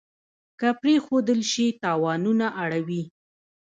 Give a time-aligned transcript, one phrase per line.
[0.59, 3.03] که پرېښودل شي تاوانونه اړوي.